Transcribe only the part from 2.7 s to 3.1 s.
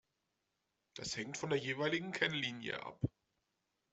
ab.